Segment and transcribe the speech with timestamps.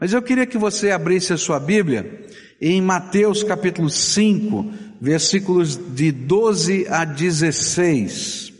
[0.00, 2.26] Mas eu queria que você abrisse a sua Bíblia
[2.58, 8.50] em Mateus capítulo 5, versículos de 12 a 16.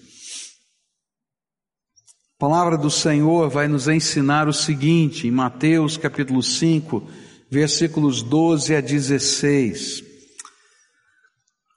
[2.36, 7.08] A palavra do Senhor vai nos ensinar o seguinte, em Mateus capítulo 5,
[7.50, 10.04] versículos 12 a 16.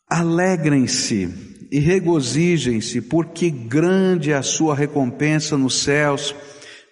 [0.10, 1.34] Alegrem-se
[1.72, 6.36] e regozijem-se, porque grande é a sua recompensa nos céus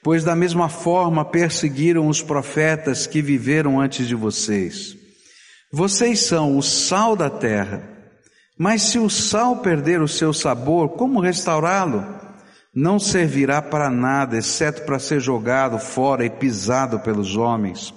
[0.03, 4.95] pois da mesma forma perseguiram os profetas que viveram antes de vocês.
[5.71, 7.81] Vocês são o sal da terra,
[8.57, 12.05] mas se o sal perder o seu sabor, como restaurá-lo?
[12.73, 17.93] Não servirá para nada, exceto para ser jogado fora e pisado pelos homens.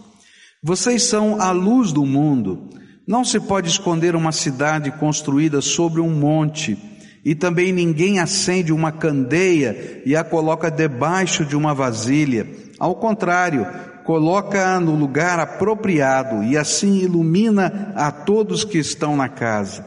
[0.62, 2.70] Vocês são a luz do mundo.
[3.06, 6.76] Não se pode esconder uma cidade construída sobre um monte
[7.24, 12.46] e também ninguém acende uma candeia e a coloca debaixo de uma vasilha.
[12.78, 13.66] Ao contrário,
[14.04, 19.86] coloca-a no lugar apropriado e assim ilumina a todos que estão na casa.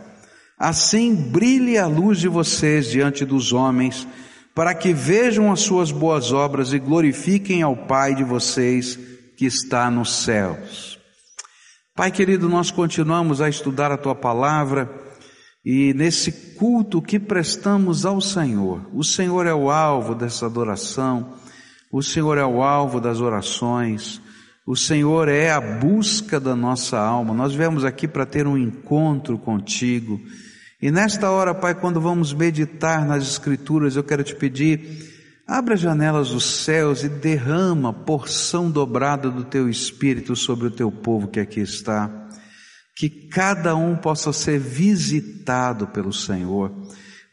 [0.57, 4.07] Assim brilhe a luz de vocês diante dos homens,
[4.55, 8.97] para que vejam as suas boas obras e glorifiquem ao Pai de vocês
[9.37, 10.97] que está nos céus.
[11.95, 15.06] Pai querido, nós continuamos a estudar a tua palavra
[15.69, 21.33] e nesse culto que prestamos ao Senhor, o Senhor é o alvo dessa adoração,
[21.91, 24.21] o Senhor é o alvo das orações,
[24.65, 27.33] o Senhor é a busca da nossa alma.
[27.33, 30.21] Nós viemos aqui para ter um encontro contigo.
[30.81, 35.81] E nesta hora, Pai, quando vamos meditar nas Escrituras, eu quero te pedir, abra as
[35.81, 41.41] janelas dos céus e derrama porção dobrada do teu Espírito sobre o teu povo que
[41.41, 42.26] aqui está
[42.97, 46.71] que cada um possa ser visitado pelo Senhor.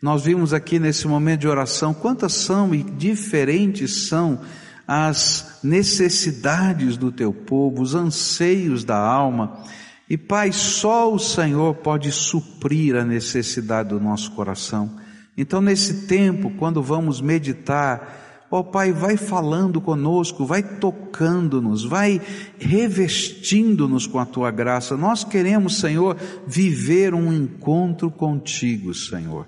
[0.00, 4.42] Nós vimos aqui nesse momento de oração quantas são e diferentes são
[4.86, 9.64] as necessidades do teu povo, os anseios da alma.
[10.08, 14.94] E Pai, só o Senhor pode suprir a necessidade do nosso coração.
[15.34, 22.20] Então, nesse tempo, quando vamos meditar Ó oh, Pai, vai falando conosco, vai tocando-nos, vai
[22.58, 24.96] revestindo-nos com a tua graça.
[24.96, 26.16] Nós queremos, Senhor,
[26.46, 29.46] viver um encontro contigo, Senhor.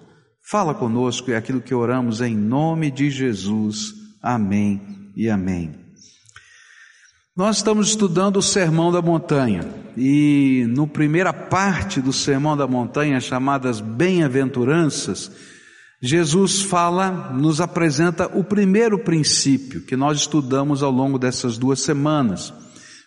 [0.48, 3.94] Fala conosco, é aquilo que oramos em nome de Jesus.
[4.22, 4.80] Amém
[5.16, 5.86] e amém.
[7.36, 9.62] Nós estamos estudando o Sermão da Montanha
[9.94, 15.30] e no primeira parte do Sermão da Montanha, chamadas Bem-aventuranças,
[16.06, 22.54] Jesus fala, nos apresenta o primeiro princípio que nós estudamos ao longo dessas duas semanas.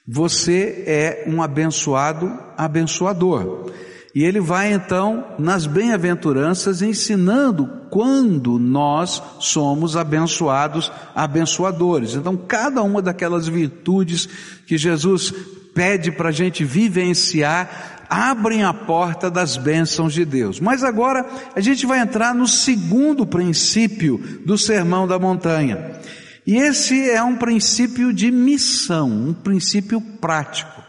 [0.07, 3.71] Você é um abençoado abençoador.
[4.13, 12.15] E ele vai então nas bem-aventuranças ensinando quando nós somos abençoados abençoadores.
[12.15, 14.27] Então, cada uma daquelas virtudes
[14.65, 15.33] que Jesus
[15.73, 20.59] pede para a gente vivenciar, abrem a porta das bênçãos de Deus.
[20.59, 21.25] Mas agora
[21.55, 25.99] a gente vai entrar no segundo princípio do Sermão da Montanha.
[26.45, 30.83] E esse é um princípio de missão, um princípio prático.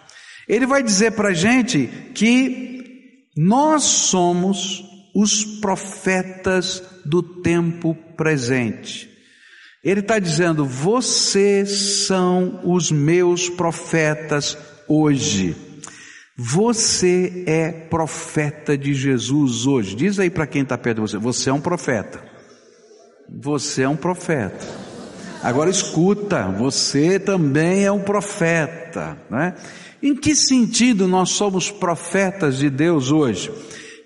[0.48, 4.82] Ele vai dizer para a gente que nós somos
[5.14, 9.10] os profetas do tempo presente.
[9.84, 14.56] Ele está dizendo: vocês são os meus profetas
[14.88, 15.69] hoje.
[16.42, 19.94] Você é profeta de Jesus hoje.
[19.94, 22.18] Diz aí para quem está perto de você: você é um profeta.
[23.28, 24.66] Você é um profeta.
[25.42, 29.54] Agora escuta, você também é um profeta, né?
[30.02, 33.52] Em que sentido nós somos profetas de Deus hoje?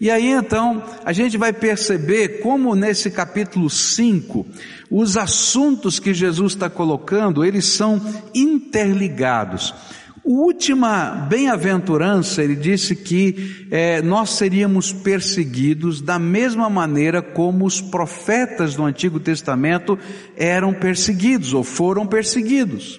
[0.01, 4.45] E aí então a gente vai perceber como nesse capítulo 5
[4.91, 8.03] os assuntos que Jesus está colocando eles são
[8.35, 9.73] interligados.
[10.25, 18.75] Última bem-aventurança, ele disse que é, nós seríamos perseguidos da mesma maneira como os profetas
[18.75, 19.99] do Antigo Testamento
[20.35, 22.99] eram perseguidos ou foram perseguidos.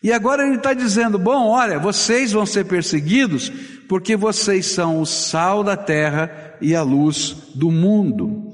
[0.00, 3.50] E agora ele está dizendo: bom, olha, vocês vão ser perseguidos
[3.88, 8.52] porque vocês são o sal da terra e a luz do mundo.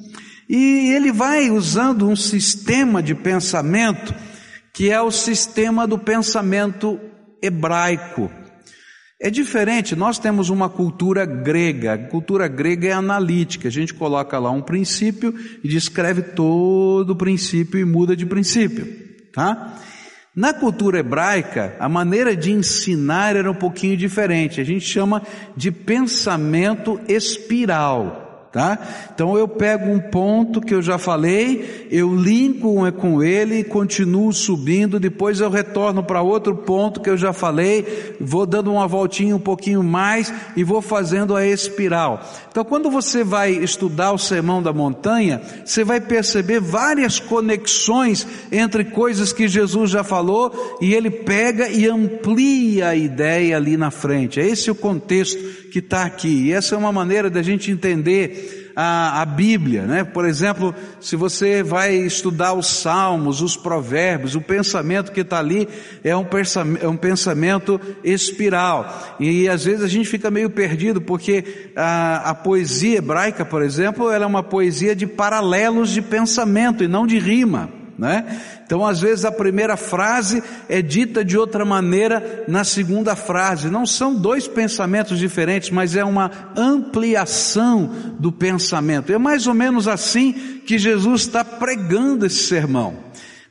[0.49, 4.15] E ele vai usando um sistema de pensamento
[4.73, 7.01] que é o sistema do pensamento
[7.43, 8.31] hebraico.
[9.19, 14.39] É diferente, nós temos uma cultura grega, a cultura grega é analítica, a gente coloca
[14.39, 15.35] lá um princípio
[15.65, 18.87] e descreve todo o princípio e muda de princípio,
[19.33, 19.79] tá?
[20.35, 25.23] Na cultura hebraica, a maneira de ensinar era um pouquinho diferente, a gente chama
[25.57, 28.26] de pensamento espiral.
[28.57, 28.79] Tá?
[29.15, 34.99] Então eu pego um ponto que eu já falei, eu linko com ele continuo subindo,
[34.99, 39.39] depois eu retorno para outro ponto que eu já falei, vou dando uma voltinha um
[39.39, 42.25] pouquinho mais e vou fazendo a espiral.
[42.51, 48.87] Então quando você vai estudar o Sermão da Montanha, você vai perceber várias conexões entre
[48.87, 54.41] coisas que Jesus já falou e ele pega e amplia a ideia ali na frente.
[54.41, 56.47] É esse o contexto que está aqui.
[56.47, 60.05] E essa é uma maneira da gente entender a, a, Bíblia, né?
[60.05, 65.69] Por exemplo, se você vai estudar os Salmos, os Provérbios, o pensamento que está ali
[66.03, 69.17] é um, pensamento, é um pensamento espiral.
[69.21, 74.11] E às vezes a gente fica meio perdido porque a, a poesia hebraica, por exemplo,
[74.11, 78.41] ela é uma poesia de paralelos de pensamento e não de rima né?
[78.65, 83.71] Então, às vezes, a primeira frase é dita de outra maneira na segunda frase.
[83.71, 89.13] Não são dois pensamentos diferentes, mas é uma ampliação do pensamento.
[89.13, 90.33] É mais ou menos assim
[90.67, 93.07] que Jesus está pregando esse sermão.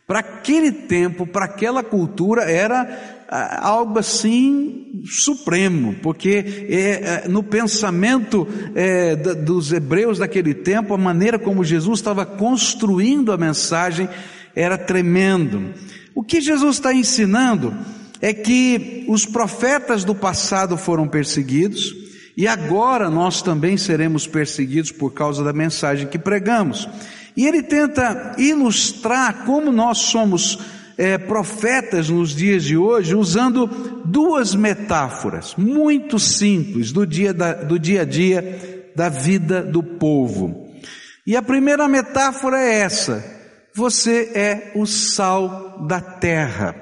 [0.05, 7.41] Para aquele tempo, para aquela cultura, era ah, algo assim supremo, porque é, é, no
[7.41, 14.07] pensamento é, dos hebreus daquele tempo, a maneira como Jesus estava construindo a mensagem
[14.55, 15.73] era tremendo.
[16.13, 17.75] O que Jesus está ensinando
[18.21, 21.93] é que os profetas do passado foram perseguidos
[22.37, 26.87] e agora nós também seremos perseguidos por causa da mensagem que pregamos.
[27.35, 30.57] E ele tenta ilustrar como nós somos
[30.97, 33.67] é, profetas nos dias de hoje, usando
[34.05, 40.73] duas metáforas muito simples do dia, da, do dia a dia da vida do povo.
[41.27, 43.34] E a primeira metáfora é essa:
[43.75, 46.73] você é o sal da terra.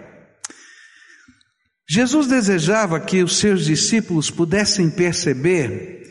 [1.89, 6.03] Jesus desejava que os seus discípulos pudessem perceber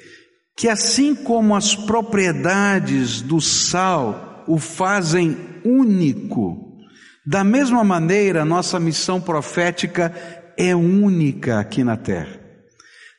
[0.57, 6.77] que, assim como as propriedades do sal o fazem único,
[7.25, 10.13] da mesma maneira nossa missão profética
[10.59, 12.41] é única aqui na terra.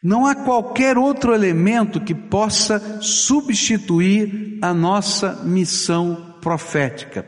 [0.03, 7.25] Não há qualquer outro elemento que possa substituir a nossa missão profética.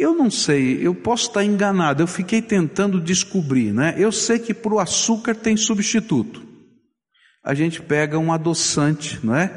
[0.00, 3.94] Eu não sei, eu posso estar enganado, eu fiquei tentando descobrir, né?
[3.98, 6.42] Eu sei que para o açúcar tem substituto.
[7.44, 9.52] A gente pega um adoçante, não é?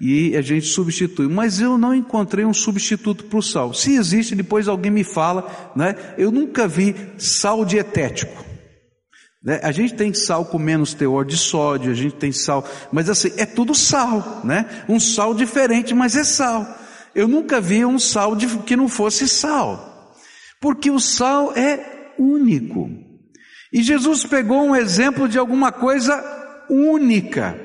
[0.00, 3.72] E a gente substitui, mas eu não encontrei um substituto para o sal.
[3.72, 5.94] Se existe, depois alguém me fala, né?
[6.18, 8.44] Eu nunca vi sal dietético.
[9.40, 9.60] Né?
[9.62, 13.30] A gente tem sal com menos teor de sódio, a gente tem sal, mas assim,
[13.36, 14.84] é tudo sal, né?
[14.88, 16.82] Um sal diferente, mas é sal.
[17.14, 20.14] Eu nunca vi um sal de, que não fosse sal,
[20.60, 22.90] porque o sal é único.
[23.72, 26.22] E Jesus pegou um exemplo de alguma coisa
[26.68, 27.58] única,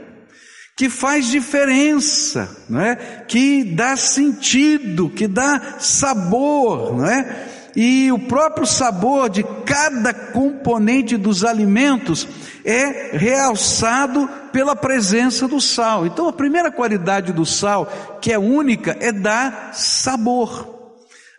[0.76, 2.96] que faz diferença, não é?
[3.28, 7.59] Que dá sentido, que dá sabor, não é?
[7.76, 12.28] E o próprio sabor de cada componente dos alimentos
[12.66, 16.06] é realçado pela presença do sal.
[16.06, 20.78] Então a primeira qualidade do sal, que é única, é dar sabor.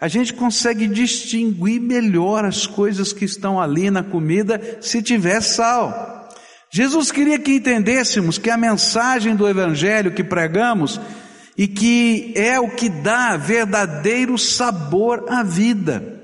[0.00, 6.28] A gente consegue distinguir melhor as coisas que estão ali na comida se tiver sal.
[6.70, 11.00] Jesus queria que entendêssemos que a mensagem do Evangelho que pregamos
[11.58, 16.19] e que é o que dá verdadeiro sabor à vida.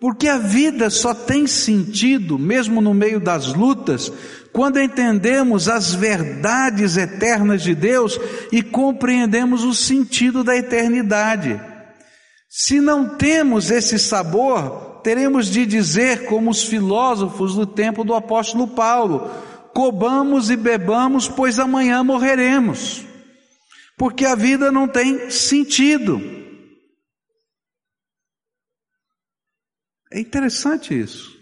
[0.00, 4.10] Porque a vida só tem sentido, mesmo no meio das lutas,
[4.50, 8.18] quando entendemos as verdades eternas de Deus
[8.50, 11.60] e compreendemos o sentido da eternidade.
[12.48, 18.68] Se não temos esse sabor, teremos de dizer, como os filósofos do tempo do apóstolo
[18.68, 19.30] Paulo:
[19.74, 23.04] cobamos e bebamos, pois amanhã morreremos.
[23.98, 26.40] Porque a vida não tem sentido.
[30.12, 31.38] É interessante isso.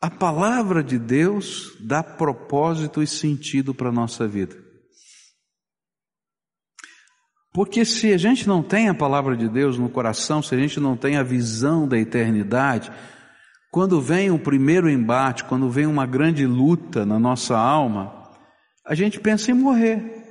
[0.00, 4.54] A palavra de Deus dá propósito e sentido para a nossa vida.
[7.54, 10.80] Porque se a gente não tem a palavra de Deus no coração, se a gente
[10.80, 12.90] não tem a visão da eternidade,
[13.70, 18.30] quando vem o primeiro embate, quando vem uma grande luta na nossa alma,
[18.84, 20.23] a gente pensa em morrer.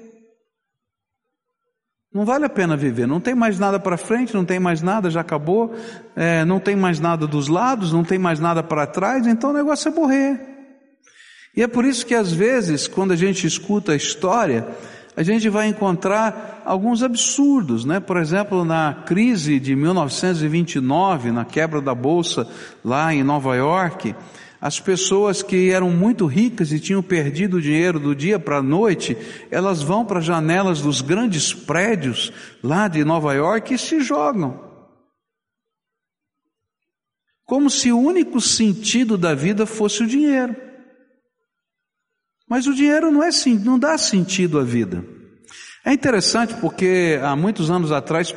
[2.14, 5.10] Não vale a pena viver, não tem mais nada para frente, não tem mais nada,
[5.10, 5.74] já acabou,
[6.16, 9.54] é, não tem mais nada dos lados, não tem mais nada para trás, então o
[9.54, 10.40] negócio é morrer.
[11.58, 14.68] E é por isso que às vezes, quando a gente escuta a história,
[15.18, 18.00] a gente vai encontrar alguns absurdos, né?
[18.00, 22.48] Por exemplo, na crise de 1929, na quebra da bolsa
[22.84, 24.16] lá em Nova York,
[24.64, 28.64] as pessoas que eram muito ricas e tinham perdido o dinheiro do dia para a
[28.64, 29.18] noite,
[29.52, 32.32] elas vão para as janelas dos grandes prédios
[32.64, 34.64] lá de Nova York e se jogam.
[37.44, 40.56] Como se o único sentido da vida fosse o dinheiro.
[42.48, 43.32] Mas o dinheiro não, é,
[43.66, 45.04] não dá sentido à vida.
[45.84, 48.34] É interessante porque há muitos anos atrás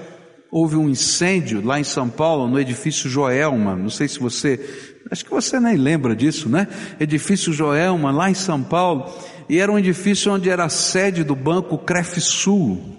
[0.51, 3.77] houve um incêndio lá em São Paulo, no edifício Joelma.
[3.77, 6.69] Não sei se você, acho que você nem lembra disso, né?
[6.99, 9.13] Edifício Joelma, lá em São Paulo.
[9.49, 12.97] E era um edifício onde era a sede do Banco Crefsul.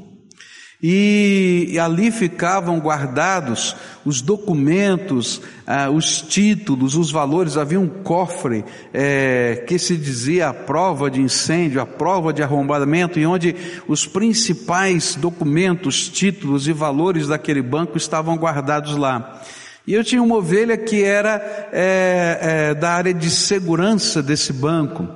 [0.82, 7.58] E, ali ficavam guardados os documentos, ah, os títulos, os valores.
[7.58, 13.20] Havia um cofre é, que se dizia a prova de incêndio, a prova de arrombamento,
[13.20, 13.56] e onde
[13.88, 19.42] os principais documentos, títulos e valores daquele banco estavam guardados lá.
[19.88, 25.08] E eu tinha uma ovelha que era é, é, da área de segurança desse banco.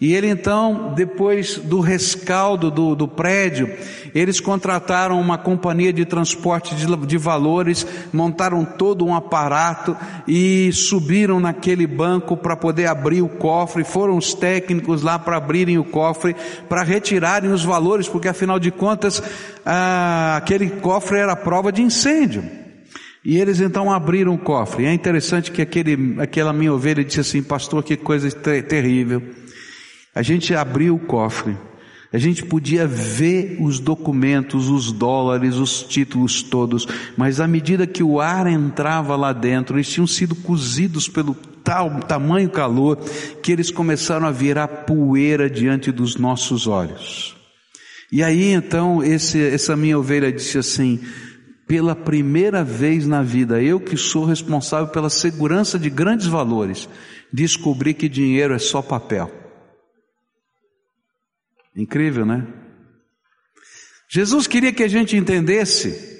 [0.00, 3.74] E ele então, depois do rescaldo do, do prédio,
[4.14, 11.40] eles contrataram uma companhia de transporte de, de valores, montaram todo um aparato e subiram
[11.40, 13.82] naquele banco para poder abrir o cofre.
[13.82, 16.36] Foram os técnicos lá para abrirem o cofre,
[16.68, 19.22] para retirarem os valores, porque afinal de contas,
[19.64, 22.57] ah, aquele cofre era prova de incêndio.
[23.28, 24.86] E eles então abriram o cofre.
[24.86, 29.22] É interessante que aquele, aquela minha ovelha disse assim, pastor, que coisa ter terrível.
[30.14, 31.54] A gente abriu o cofre,
[32.10, 38.02] a gente podia ver os documentos, os dólares, os títulos todos, mas à medida que
[38.02, 42.96] o ar entrava lá dentro, eles tinham sido cozidos pelo tal tamanho calor
[43.42, 47.36] que eles começaram a virar poeira diante dos nossos olhos.
[48.10, 50.98] E aí então esse, essa minha ovelha disse assim:
[51.68, 56.88] pela primeira vez na vida, eu que sou responsável pela segurança de grandes valores,
[57.30, 59.30] descobri que dinheiro é só papel.
[61.76, 62.46] Incrível, né?
[64.08, 66.18] Jesus queria que a gente entendesse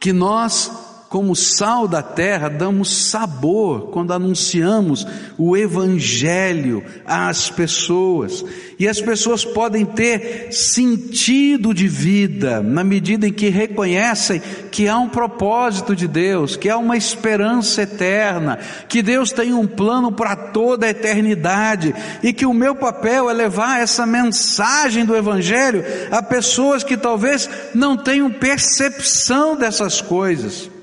[0.00, 5.06] que nós como sal da terra, damos sabor quando anunciamos
[5.38, 8.44] o Evangelho às pessoas.
[8.78, 14.98] E as pessoas podem ter sentido de vida na medida em que reconhecem que há
[14.98, 18.58] um propósito de Deus, que há uma esperança eterna,
[18.88, 23.32] que Deus tem um plano para toda a eternidade e que o meu papel é
[23.32, 30.75] levar essa mensagem do Evangelho a pessoas que talvez não tenham percepção dessas coisas.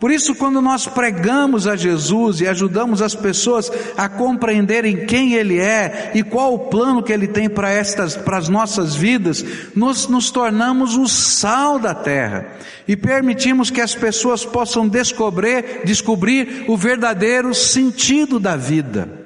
[0.00, 5.60] Por isso, quando nós pregamos a Jesus e ajudamos as pessoas a compreenderem quem Ele
[5.60, 9.44] é e qual o plano que Ele tem para estas, para as nossas vidas,
[9.76, 12.46] nós nos tornamos o sal da terra
[12.88, 19.20] e permitimos que as pessoas possam descobrir, descobrir o verdadeiro sentido da vida.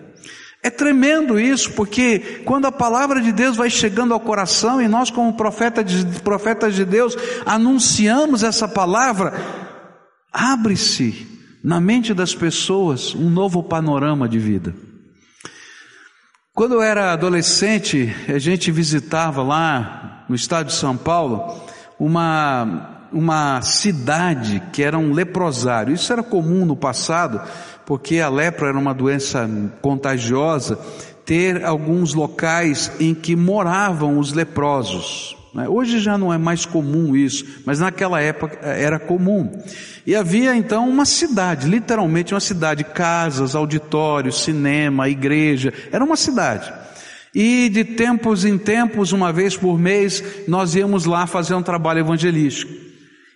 [0.61, 5.09] É tremendo isso, porque quando a palavra de Deus vai chegando ao coração e nós,
[5.09, 5.31] como
[5.85, 7.17] de, profetas de Deus,
[7.47, 9.35] anunciamos essa palavra,
[10.35, 11.29] abre-se
[11.63, 14.75] na mente das pessoas um novo panorama de vida.
[16.53, 21.63] Quando eu era adolescente, a gente visitava lá no estado de São Paulo
[21.99, 25.95] uma, uma cidade que era um leprosário.
[25.95, 27.41] Isso era comum no passado,
[27.87, 29.49] porque a lepra era uma doença
[29.81, 30.79] contagiosa,
[31.25, 35.37] ter alguns locais em que moravam os leprosos.
[35.55, 35.69] Né?
[35.69, 39.51] Hoje já não é mais comum isso, mas naquela época era comum.
[40.07, 46.73] E havia então uma cidade, literalmente uma cidade, casas, auditórios, cinema, igreja, era uma cidade.
[47.35, 52.01] E de tempos em tempos, uma vez por mês, nós íamos lá fazer um trabalho
[52.01, 52.73] evangelístico.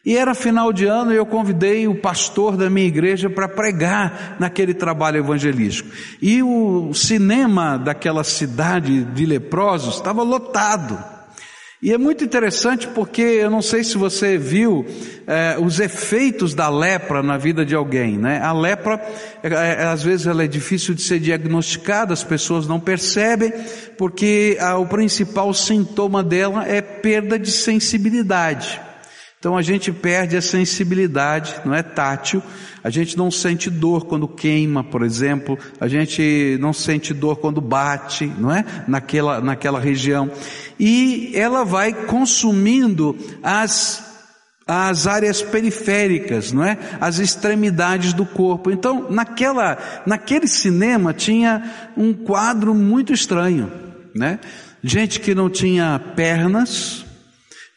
[0.05, 4.37] E era final de ano e eu convidei o pastor da minha igreja para pregar
[4.39, 5.91] naquele trabalho evangelístico.
[6.23, 11.18] E o cinema daquela cidade de leprosos estava lotado.
[11.81, 14.85] E é muito interessante porque eu não sei se você viu
[15.29, 18.41] é, os efeitos da lepra na vida de alguém, né?
[18.43, 19.01] A lepra,
[19.45, 23.53] é, às vezes ela é difícil de ser diagnosticada, as pessoas não percebem,
[23.97, 28.81] porque a, o principal sintoma dela é perda de sensibilidade.
[29.39, 32.43] Então a gente perde a sensibilidade, não é tátil,
[32.83, 37.61] a gente não sente dor quando queima, por exemplo, a gente não sente dor quando
[37.61, 38.65] bate, não é?
[38.89, 40.31] Naquela, naquela região.
[40.79, 44.07] E ela vai consumindo as
[44.71, 46.77] as áreas periféricas, não é?
[47.01, 48.71] As extremidades do corpo.
[48.71, 53.73] Então, naquela, naquele cinema tinha um quadro muito estranho,
[54.15, 54.39] né?
[54.83, 57.05] gente que não tinha pernas,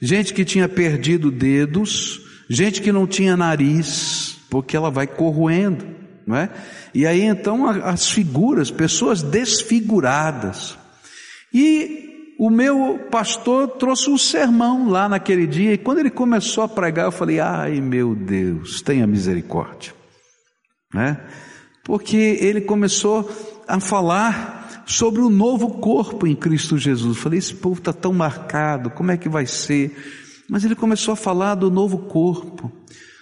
[0.02, 5.86] gente que tinha perdido dedos, gente que não tinha nariz, porque ela vai corroendo,
[6.26, 6.50] não é?
[6.94, 10.78] E aí então as figuras, pessoas desfiguradas.
[11.54, 16.68] E o meu pastor trouxe um sermão lá naquele dia, e quando ele começou a
[16.68, 19.94] pregar, eu falei: ai meu Deus, tenha misericórdia,
[20.94, 21.20] né?
[21.84, 23.30] Porque ele começou
[23.68, 24.61] a falar
[24.92, 27.18] sobre o novo corpo em Cristo Jesus.
[27.18, 29.96] Falei: esse povo está tão marcado, como é que vai ser?
[30.50, 32.72] Mas ele começou a falar do novo corpo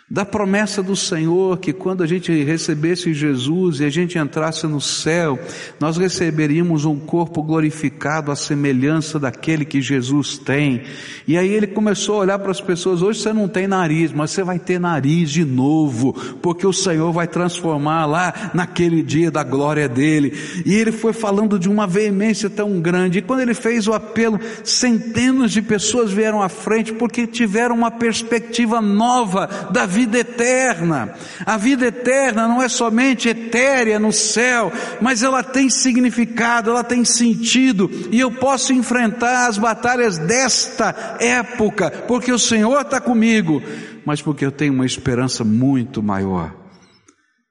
[0.10, 4.82] da promessa do Senhor que quando a gente recebesse Jesus e a gente entrasse no
[4.82, 5.38] céu,
[5.80, 10.82] nós receberíamos um corpo glorificado à semelhança daquele que Jesus tem.
[11.28, 14.32] E aí ele começou a olhar para as pessoas, hoje você não tem nariz, mas
[14.32, 19.44] você vai ter nariz de novo, porque o Senhor vai transformar lá naquele dia da
[19.44, 20.34] glória dele.
[20.66, 23.20] E ele foi falando de uma veemência tão grande.
[23.20, 27.92] E quando ele fez o apelo, centenas de pessoas vieram à frente porque tiveram uma
[27.92, 31.14] perspectiva nova da vida vida eterna.
[31.46, 37.04] A vida eterna não é somente etérea no céu, mas ela tem significado, ela tem
[37.04, 43.62] sentido, e eu posso enfrentar as batalhas desta época, porque o Senhor está comigo,
[44.06, 46.56] mas porque eu tenho uma esperança muito maior.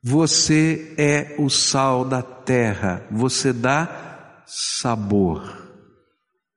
[0.02, 5.69] Você é o sal da terra, você dá sabor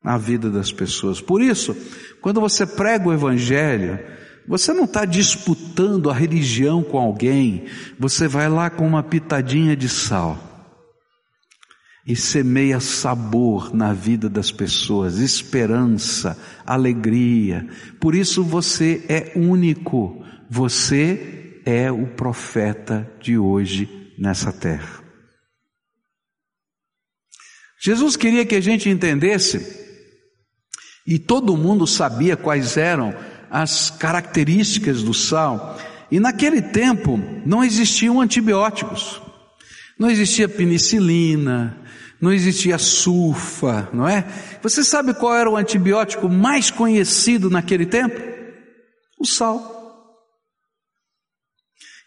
[0.02, 1.20] à vida das pessoas.
[1.20, 1.76] Por isso,
[2.22, 4.00] quando você prega o Evangelho,
[4.48, 7.66] você não está disputando a religião com alguém,
[7.98, 10.52] você vai lá com uma pitadinha de sal
[12.06, 17.68] e semeia sabor na vida das pessoas, esperança, alegria.
[18.00, 25.02] Por isso você é único, você é o profeta de hoje nessa terra.
[27.80, 29.80] Jesus queria que a gente entendesse,
[31.06, 33.16] e todo mundo sabia quais eram
[33.52, 35.78] as características do sal.
[36.10, 39.22] E naquele tempo não existiam antibióticos,
[40.00, 41.78] não existia penicilina,
[42.20, 44.26] não existia sulfa, não é?
[44.62, 48.22] Você sabe qual era o antibiótico mais conhecido naquele tempo?
[49.20, 49.80] O sal.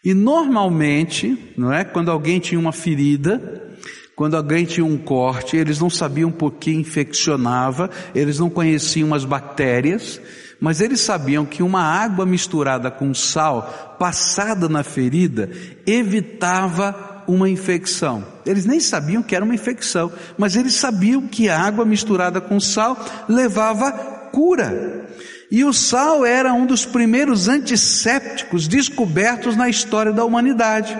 [0.03, 1.83] E normalmente, não é?
[1.83, 3.75] Quando alguém tinha uma ferida,
[4.15, 9.25] quando alguém tinha um corte, eles não sabiam por que infeccionava, eles não conheciam as
[9.25, 10.21] bactérias,
[10.65, 15.47] mas eles sabiam que uma água misturada com sal, passada na ferida,
[15.85, 18.25] evitava uma infecção.
[18.43, 22.59] Eles nem sabiam que era uma infecção, mas eles sabiam que a água misturada com
[22.59, 22.97] sal
[23.29, 23.91] levava
[24.31, 25.07] cura.
[25.51, 30.97] E o sal era um dos primeiros antissépticos descobertos na história da humanidade.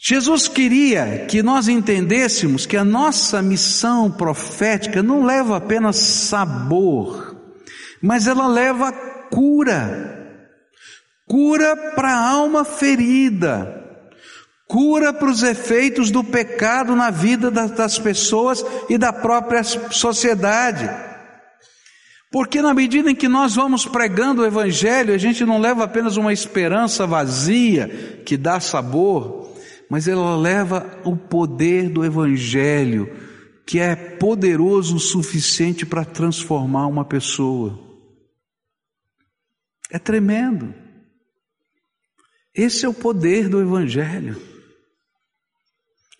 [0.00, 7.27] Jesus queria que nós entendêssemos que a nossa missão profética não leva apenas sabor,
[8.02, 8.92] mas ela leva
[9.30, 10.16] cura.
[11.26, 13.84] Cura para a alma ferida,
[14.66, 20.88] cura para os efeitos do pecado na vida das pessoas e da própria sociedade.
[22.30, 26.16] Porque na medida em que nós vamos pregando o Evangelho, a gente não leva apenas
[26.16, 29.52] uma esperança vazia que dá sabor,
[29.90, 33.10] mas ela leva o poder do Evangelho,
[33.66, 37.87] que é poderoso o suficiente para transformar uma pessoa.
[39.90, 40.74] É tremendo.
[42.54, 44.36] Esse é o poder do Evangelho.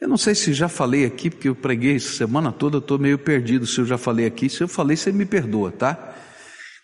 [0.00, 2.98] Eu não sei se já falei aqui, porque eu preguei essa semana toda, eu estou
[2.98, 4.48] meio perdido se eu já falei aqui.
[4.48, 6.14] Se eu falei, você me perdoa, tá?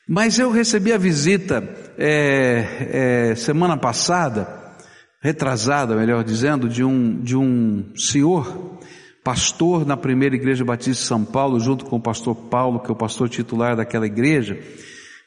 [0.09, 1.62] Mas eu recebi a visita
[1.97, 4.77] é, é, semana passada,
[5.23, 8.81] retrasada, melhor dizendo, de um, de um senhor,
[9.23, 12.92] pastor na primeira igreja batista de São Paulo, junto com o pastor Paulo, que é
[12.92, 14.59] o pastor titular daquela igreja.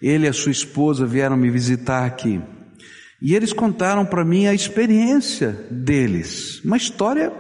[0.02, 2.42] Ele e a sua esposa vieram me visitar aqui.
[3.22, 6.62] E eles contaram para mim a experiência deles.
[6.64, 7.34] Uma história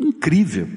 [0.00, 0.68] incrível.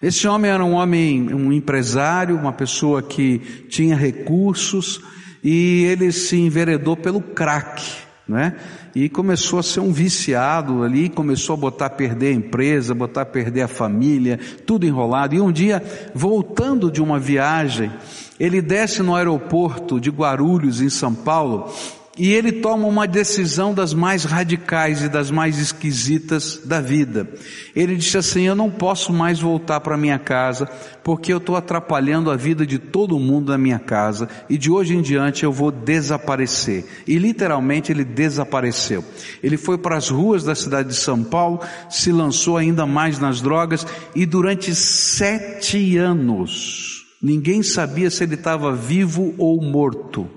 [0.00, 5.00] Esse homem era um homem, um empresário, uma pessoa que tinha recursos
[5.42, 7.82] e ele se enveredou pelo crack,
[8.26, 8.54] né?
[8.94, 13.22] E começou a ser um viciado ali, começou a botar a perder a empresa, botar
[13.22, 15.34] a perder a família, tudo enrolado.
[15.34, 15.82] E um dia,
[16.14, 17.90] voltando de uma viagem,
[18.38, 21.72] ele desce no aeroporto de Guarulhos, em São Paulo,
[22.18, 27.28] e ele toma uma decisão das mais radicais e das mais esquisitas da vida.
[27.76, 30.66] Ele disse assim: Eu não posso mais voltar para minha casa,
[31.04, 34.96] porque eu estou atrapalhando a vida de todo mundo na minha casa, e de hoje
[34.96, 36.84] em diante eu vou desaparecer.
[37.06, 39.04] E literalmente ele desapareceu.
[39.40, 43.40] Ele foi para as ruas da cidade de São Paulo, se lançou ainda mais nas
[43.40, 50.28] drogas, e durante sete anos, Ninguém sabia se ele estava vivo ou morto.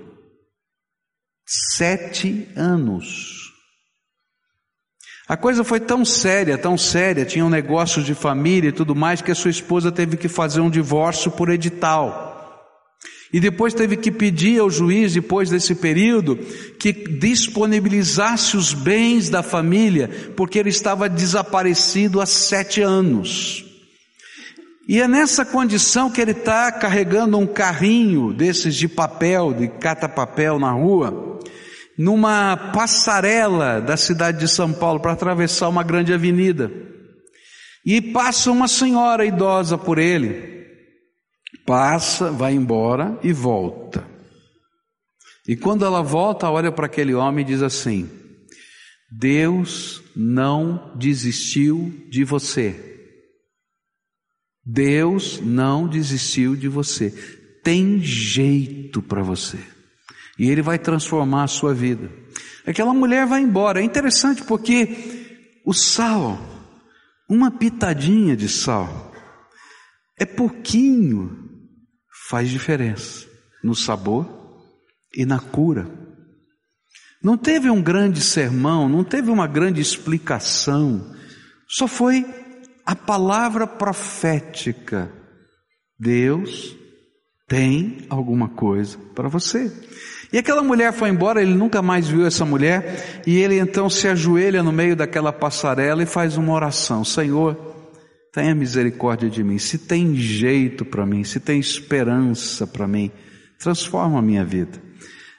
[1.46, 3.52] Sete anos.
[5.28, 9.22] A coisa foi tão séria, tão séria, tinha um negócio de família e tudo mais,
[9.22, 12.30] que a sua esposa teve que fazer um divórcio por edital.
[13.32, 16.36] E depois teve que pedir ao juiz, depois desse período,
[16.78, 23.71] que disponibilizasse os bens da família, porque ele estava desaparecido há sete anos.
[24.88, 30.58] E é nessa condição que ele está carregando um carrinho desses de papel, de cata-papel
[30.58, 31.40] na rua,
[31.96, 36.70] numa passarela da cidade de São Paulo para atravessar uma grande avenida.
[37.84, 40.66] E passa uma senhora idosa por ele.
[41.64, 44.04] Passa, vai embora e volta.
[45.46, 48.08] E quando ela volta, olha para aquele homem e diz assim:
[49.10, 52.91] Deus não desistiu de você.
[54.64, 57.10] Deus não desistiu de você.
[57.62, 59.58] Tem jeito para você.
[60.38, 62.10] E Ele vai transformar a sua vida.
[62.66, 63.80] Aquela mulher vai embora.
[63.80, 66.38] É interessante porque o sal,
[67.28, 69.12] uma pitadinha de sal,
[70.18, 71.50] é pouquinho,
[72.28, 73.26] faz diferença
[73.62, 74.26] no sabor
[75.14, 75.90] e na cura.
[77.22, 81.14] Não teve um grande sermão, não teve uma grande explicação,
[81.68, 82.24] só foi
[82.84, 85.10] a palavra profética.
[85.98, 86.76] Deus
[87.46, 89.70] tem alguma coisa para você.
[90.32, 94.08] E aquela mulher foi embora, ele nunca mais viu essa mulher, e ele então se
[94.08, 97.54] ajoelha no meio daquela passarela e faz uma oração: Senhor,
[98.32, 103.12] tenha misericórdia de mim, se tem jeito para mim, se tem esperança para mim,
[103.58, 104.82] transforma a minha vida.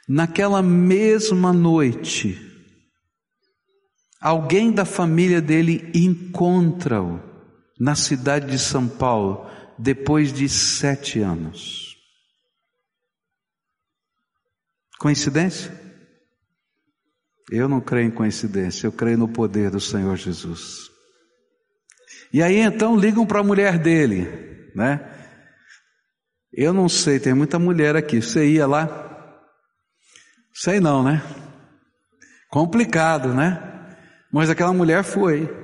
[0.07, 2.39] Naquela mesma noite,
[4.21, 7.32] alguém da família dele encontra-o
[7.79, 11.97] na cidade de São Paulo, depois de sete anos.
[14.99, 15.71] Coincidência?
[17.51, 20.89] Eu não creio em coincidência, eu creio no poder do Senhor Jesus.
[22.31, 25.09] E aí então ligam para a mulher dele, né?
[26.51, 28.21] Eu não sei, tem muita mulher aqui.
[28.21, 28.87] Você ia lá?
[30.53, 31.21] Sei não, né?
[32.49, 33.59] Complicado, né?
[34.31, 35.62] Mas aquela mulher foi.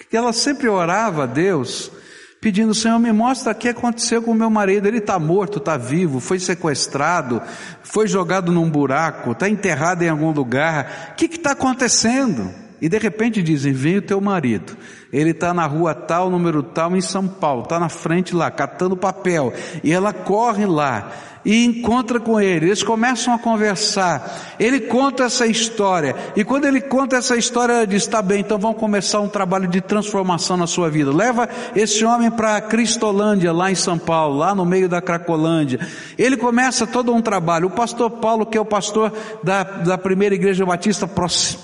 [0.00, 1.92] Porque ela sempre orava a Deus,
[2.40, 4.88] pedindo, Senhor, me mostra o que aconteceu com o meu marido.
[4.88, 7.40] Ele está morto, está vivo, foi sequestrado,
[7.82, 11.10] foi jogado num buraco, está enterrado em algum lugar.
[11.12, 12.50] O que está acontecendo?
[12.80, 14.74] E de repente dizem: Vem o teu marido.
[15.12, 18.96] Ele está na rua tal, número tal, em São Paulo, está na frente lá, catando
[18.96, 19.52] papel.
[19.82, 21.10] E ela corre lá
[21.44, 22.66] e encontra com ele.
[22.66, 24.56] Eles começam a conversar.
[24.58, 26.14] Ele conta essa história.
[26.36, 29.68] E quando ele conta essa história, ela diz: Tá bem, então vamos começar um trabalho
[29.68, 31.14] de transformação na sua vida.
[31.14, 35.80] Leva esse homem para Cristolândia, lá em São Paulo, lá no meio da Cracolândia.
[36.18, 37.68] Ele começa todo um trabalho.
[37.68, 41.08] O pastor Paulo, que é o pastor da, da primeira igreja batista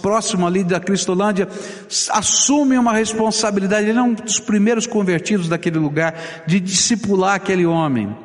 [0.02, 1.48] próximo ali da Cristolândia,
[2.10, 2.92] assume uma
[3.36, 3.88] responsabilidade.
[3.88, 8.16] Ele é um dos primeiros convertidos daquele lugar, de discipular aquele homem.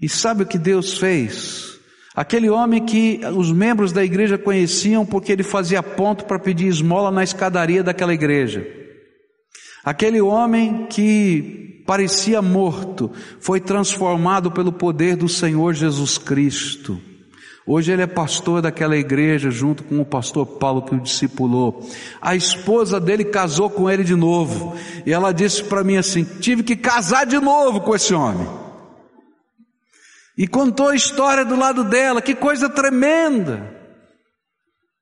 [0.00, 1.78] E sabe o que Deus fez?
[2.14, 7.10] Aquele homem que os membros da igreja conheciam porque ele fazia ponto para pedir esmola
[7.10, 8.66] na escadaria daquela igreja.
[9.84, 17.00] Aquele homem que parecia morto foi transformado pelo poder do Senhor Jesus Cristo.
[17.66, 21.88] Hoje ele é pastor daquela igreja, junto com o pastor Paulo que o discipulou.
[22.20, 24.76] A esposa dele casou com ele de novo.
[25.06, 28.46] E ela disse para mim assim: tive que casar de novo com esse homem.
[30.36, 33.72] E contou a história do lado dela, que coisa tremenda.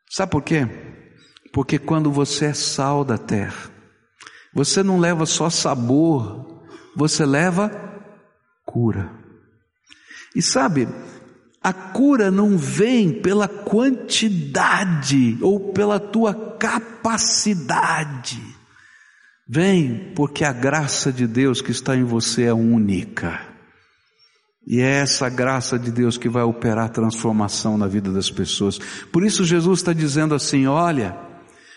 [0.08, 0.68] Sabe por quê?
[1.52, 3.70] Porque quando você é sal da terra,
[4.54, 6.62] você não leva só sabor,
[6.94, 7.70] você leva
[8.64, 9.10] cura.
[10.36, 10.86] E sabe,
[11.62, 18.42] a cura não vem pela quantidade ou pela tua capacidade.
[19.48, 23.40] Vem porque a graça de Deus que está em você é única.
[24.66, 28.78] E é essa graça de Deus que vai operar transformação na vida das pessoas.
[29.12, 31.16] Por isso Jesus está dizendo assim: olha,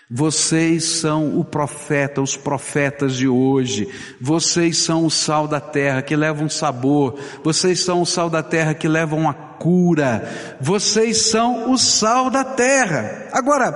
[0.08, 3.88] vocês são o profeta, os profetas de hoje.
[4.20, 7.18] Vocês são o sal da terra que levam sabor.
[7.42, 10.56] Vocês são o sal da terra que levam a cura.
[10.60, 13.28] Vocês são o sal da terra.
[13.32, 13.72] Agora,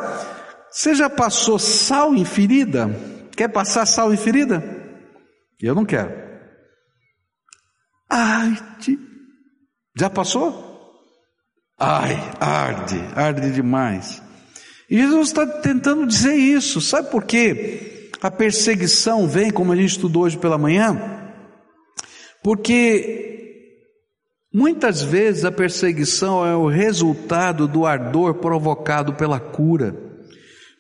[0.71, 2.89] você já passou sal em ferida?
[3.37, 4.63] Quer passar sal em ferida?
[5.61, 6.13] Eu não quero.
[8.09, 8.97] Arde.
[9.99, 10.69] Já passou?
[11.77, 14.23] Ai, arde, arde demais.
[14.91, 16.81] E Jesus está tentando dizer isso.
[16.81, 18.11] Sabe por quê?
[18.21, 21.01] A perseguição vem, como a gente estudou hoje pela manhã,
[22.43, 23.31] porque
[24.53, 29.95] Muitas vezes a perseguição é o resultado do ardor provocado pela cura,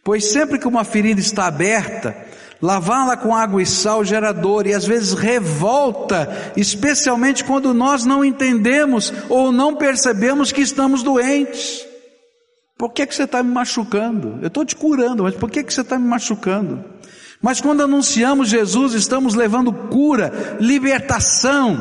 [0.02, 2.16] pois sempre que uma ferida está aberta,
[2.60, 8.24] lavá-la com água e sal gera dor e às vezes revolta, especialmente quando nós não
[8.24, 11.86] entendemos ou não percebemos que estamos doentes.
[12.80, 14.38] Por que, que você está me machucando?
[14.40, 16.82] Eu estou te curando, mas por que, que você está me machucando?
[17.42, 21.78] Mas quando anunciamos Jesus, estamos levando cura, libertação,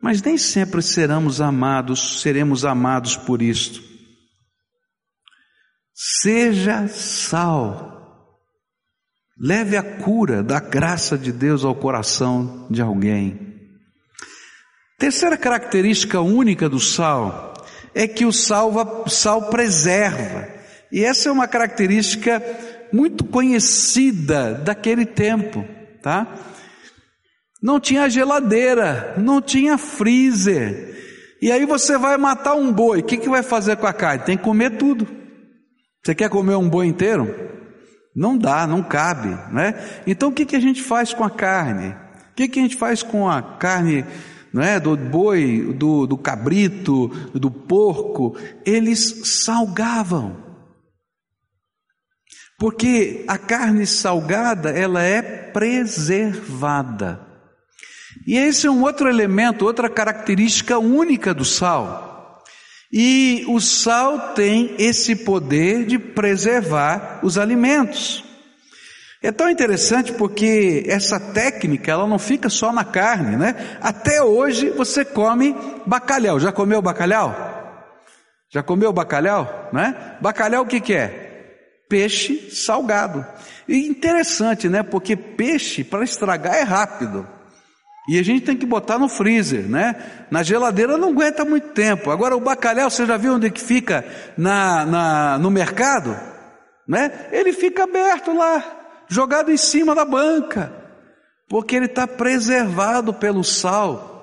[0.00, 3.82] mas nem sempre seremos amados, seremos amados por isto.
[5.92, 8.38] Seja sal.
[9.36, 13.58] Leve a cura da graça de Deus ao coração de alguém.
[15.00, 17.55] Terceira característica única do sal
[17.96, 18.70] é que o sal,
[19.50, 20.46] preserva.
[20.92, 22.42] E essa é uma característica
[22.92, 25.64] muito conhecida daquele tempo,
[26.02, 26.26] tá?
[27.62, 30.94] Não tinha geladeira, não tinha freezer.
[31.40, 34.24] E aí você vai matar um boi, o que, que vai fazer com a carne?
[34.24, 35.08] Tem que comer tudo.
[36.04, 37.34] Você quer comer um boi inteiro?
[38.14, 40.02] Não dá, não cabe, né?
[40.06, 41.94] Então o que, que a gente faz com a carne?
[42.32, 44.04] O que, que a gente faz com a carne
[44.56, 48.34] não é, do boi, do, do cabrito, do porco?
[48.64, 50.34] Eles salgavam.
[52.58, 57.20] Porque a carne salgada, ela é preservada.
[58.26, 62.42] E esse é um outro elemento, outra característica única do sal.
[62.90, 68.24] E o sal tem esse poder de preservar os alimentos.
[69.22, 73.78] É tão interessante porque essa técnica, ela não fica só na carne, né?
[73.80, 76.38] Até hoje você come bacalhau.
[76.38, 77.34] Já comeu bacalhau?
[78.50, 80.16] Já comeu bacalhau, né?
[80.20, 81.24] Bacalhau o que que é?
[81.88, 83.24] Peixe salgado.
[83.66, 84.82] E interessante, né?
[84.82, 87.26] Porque peixe para estragar é rápido.
[88.08, 89.96] E a gente tem que botar no freezer, né?
[90.30, 92.10] Na geladeira não aguenta muito tempo.
[92.10, 94.04] Agora o bacalhau, você já viu onde que fica
[94.36, 96.16] na, na, no mercado?
[96.86, 97.10] Né?
[97.32, 98.62] Ele fica aberto lá,
[99.08, 100.72] jogado em cima da banca,
[101.48, 104.16] porque ele está preservado pelo sal.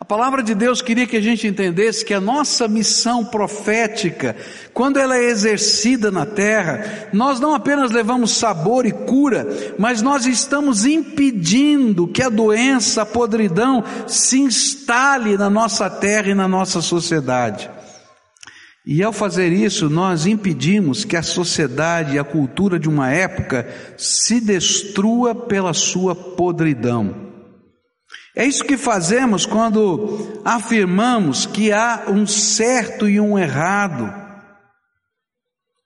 [0.00, 4.34] A palavra de Deus queria que a gente entendesse que a nossa missão profética,
[4.72, 9.46] quando ela é exercida na terra, nós não apenas levamos sabor e cura,
[9.78, 16.34] mas nós estamos impedindo que a doença, a podridão se instale na nossa terra e
[16.34, 17.70] na nossa sociedade.
[18.86, 23.68] E ao fazer isso, nós impedimos que a sociedade e a cultura de uma época
[23.98, 27.28] se destrua pela sua podridão.
[28.34, 34.14] É isso que fazemos quando afirmamos que há um certo e um errado.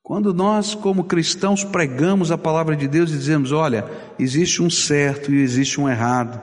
[0.02, 3.84] Quando nós, como cristãos, pregamos a palavra de Deus e dizemos: olha,
[4.18, 6.40] existe um certo e existe um errado.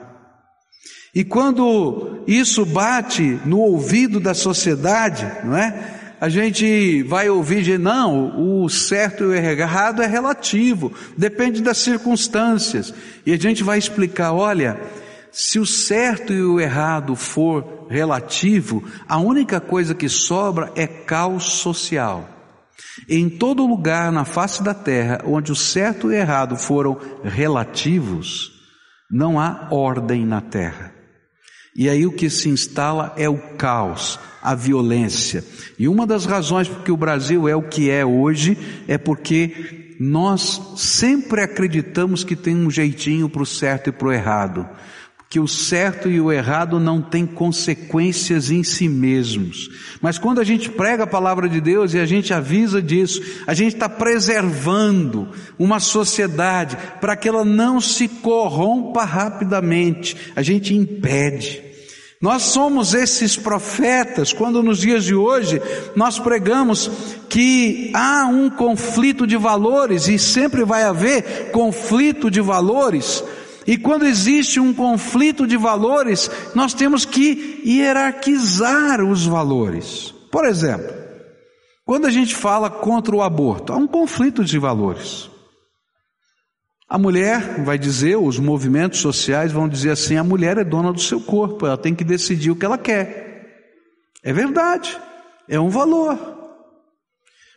[1.14, 6.01] E quando isso bate no ouvido da sociedade, não é?
[6.22, 11.78] A gente vai ouvir de não, o certo e o errado é relativo, depende das
[11.78, 12.94] circunstâncias.
[13.26, 14.80] E a gente vai explicar, olha,
[15.32, 21.54] se o certo e o errado for relativo, a única coisa que sobra é caos
[21.54, 22.28] social.
[23.08, 28.52] Em todo lugar na face da terra onde o certo e o errado foram relativos,
[29.10, 30.91] não há ordem na terra.
[31.74, 35.44] E aí o que se instala é o caos, a violência.
[35.78, 38.56] E uma das razões por que o Brasil é o que é hoje
[38.86, 44.12] é porque nós sempre acreditamos que tem um jeitinho para o certo e para o
[44.12, 44.68] errado
[45.32, 49.70] que o certo e o errado não têm consequências em si mesmos.
[49.98, 53.54] Mas quando a gente prega a palavra de Deus e a gente avisa disso, a
[53.54, 60.18] gente está preservando uma sociedade para que ela não se corrompa rapidamente.
[60.36, 61.62] A gente impede.
[62.20, 65.62] Nós somos esses profetas, quando nos dias de hoje
[65.96, 66.90] nós pregamos
[67.30, 73.24] que há um conflito de valores e sempre vai haver conflito de valores,
[73.66, 80.12] e quando existe um conflito de valores, nós temos que hierarquizar os valores.
[80.30, 80.92] Por exemplo,
[81.84, 85.30] quando a gente fala contra o aborto, há um conflito de valores.
[86.88, 91.00] A mulher vai dizer, os movimentos sociais vão dizer assim: a mulher é dona do
[91.00, 93.32] seu corpo, ela tem que decidir o que ela quer.
[94.22, 95.00] É verdade,
[95.48, 96.18] é um valor.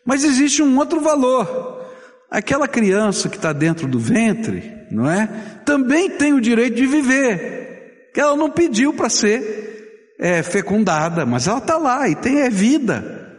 [0.05, 1.83] Mas existe um outro valor.
[2.29, 5.27] Aquela criança que está dentro do ventre, não é?
[5.65, 8.11] Também tem o direito de viver.
[8.15, 13.33] Ela não pediu para ser é, fecundada, mas ela está lá e tem é vida.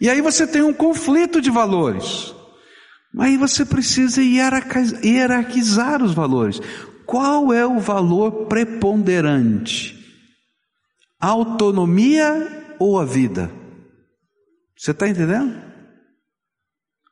[0.00, 2.34] E aí você tem um conflito de valores.
[3.18, 6.60] Aí você precisa hierarquizar os valores.
[7.06, 9.96] Qual é o valor preponderante?
[11.18, 13.50] A autonomia ou a vida?
[14.76, 15.60] Você está entendendo?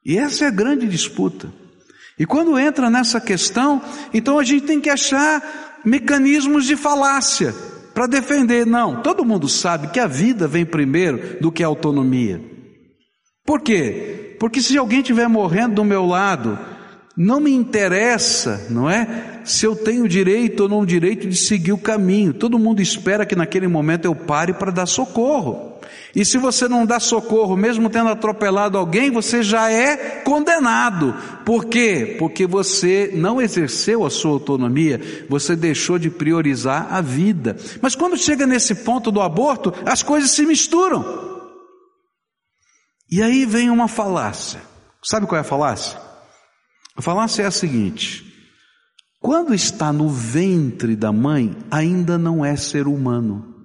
[0.05, 1.53] E essa é a grande disputa.
[2.19, 7.55] E quando entra nessa questão, então a gente tem que achar mecanismos de falácia
[7.95, 8.67] para defender.
[8.67, 12.41] Não, todo mundo sabe que a vida vem primeiro do que a autonomia.
[13.45, 14.37] Por quê?
[14.41, 16.59] Porque se alguém estiver morrendo do meu lado,
[17.17, 19.41] não me interessa, não é?
[19.45, 22.35] Se eu tenho direito ou não direito de seguir o caminho.
[22.35, 25.76] Todo mundo espera que naquele momento eu pare para dar socorro.
[26.17, 31.15] E se você não dá socorro, mesmo tendo atropelado alguém, você já é condenado.
[31.45, 32.17] Por quê?
[32.19, 37.55] Porque você não exerceu a sua autonomia, você deixou de priorizar a vida.
[37.83, 41.05] Mas quando chega nesse ponto do aborto, as coisas se misturam.
[43.11, 44.63] E aí vem uma falácia.
[45.05, 46.01] Sabe qual é a falácia?
[46.97, 48.25] A falácia é a seguinte:
[49.21, 53.56] quando está no ventre da mãe, ainda não é ser humano.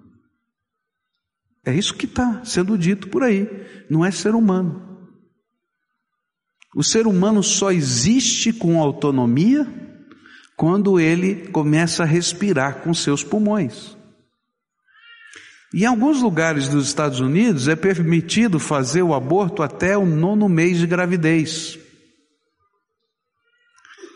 [1.66, 3.48] É isso que está sendo dito por aí,
[3.90, 4.92] não é ser humano.
[6.76, 9.68] O ser humano só existe com autonomia
[10.56, 13.98] quando ele começa a respirar com seus pulmões.
[15.74, 20.78] Em alguns lugares dos Estados Unidos é permitido fazer o aborto até o nono mês
[20.78, 21.80] de gravidez.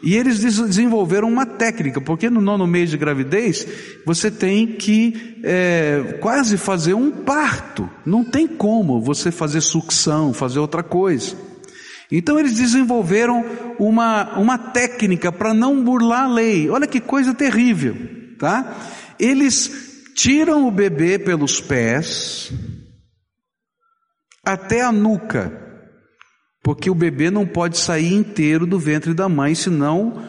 [0.03, 3.65] E eles desenvolveram uma técnica, porque no nono mês de gravidez
[4.05, 7.89] você tem que é, quase fazer um parto.
[8.05, 11.35] Não tem como você fazer sucção, fazer outra coisa.
[12.11, 13.43] Então eles desenvolveram
[13.79, 16.69] uma, uma técnica para não burlar a lei.
[16.69, 17.95] Olha que coisa terrível,
[18.37, 18.75] tá?
[19.19, 22.51] Eles tiram o bebê pelos pés
[24.45, 25.64] até a nuca
[26.65, 30.27] porque o bebê não pode sair inteiro do ventre da mãe, senão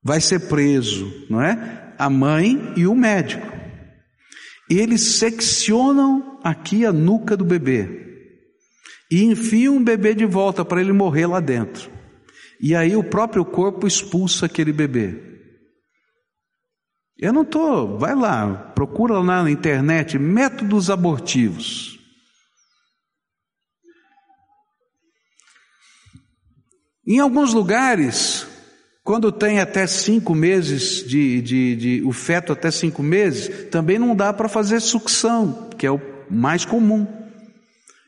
[0.00, 1.94] vai ser preso, não é?
[1.98, 3.44] A mãe e o médico.
[4.70, 8.06] Eles seccionam aqui a nuca do bebê
[9.10, 11.90] e enfiam o bebê de volta para ele morrer lá dentro.
[12.60, 15.40] E aí o próprio corpo expulsa aquele bebê.
[17.18, 21.97] Eu não estou, vai lá, procura lá na internet métodos abortivos.
[27.10, 28.46] Em alguns lugares,
[29.02, 34.14] quando tem até cinco meses de, de, de o feto até cinco meses, também não
[34.14, 35.98] dá para fazer sucção, que é o
[36.30, 37.06] mais comum.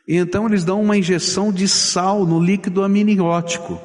[0.06, 3.80] E então eles dão uma injeção de sal no líquido amniótico.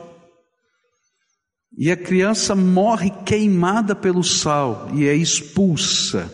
[1.78, 6.30] E a criança morre queimada pelo sal e é expulsa.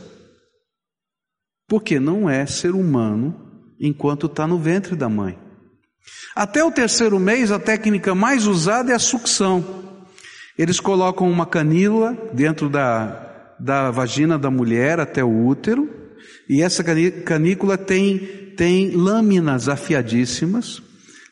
[1.67, 5.38] Porque não é ser humano enquanto está no ventre da mãe.
[6.36, 9.84] Até o terceiro mês, a técnica mais usada é a sucção.
[10.58, 15.90] Eles colocam uma canila dentro da, da vagina da mulher até o útero,
[16.48, 16.84] e essa
[17.26, 18.18] canícula tem,
[18.58, 20.82] tem lâminas afiadíssimas,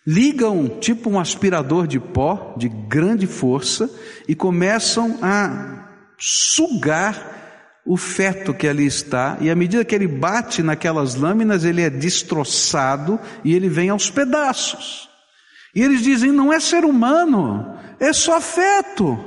[0.06, 3.90] ligam tipo um aspirador de pó de grande força
[4.28, 7.39] e começam a sugar
[7.90, 11.90] o feto que ali está, e à medida que ele bate naquelas lâminas, ele é
[11.90, 15.10] destroçado e ele vem aos pedaços.
[15.74, 19.18] E eles dizem: não é ser humano, é só feto.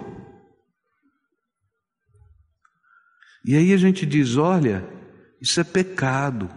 [3.44, 4.88] E aí a gente diz: olha,
[5.40, 6.48] isso é pecado,